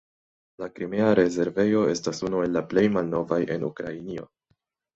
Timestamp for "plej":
2.73-2.87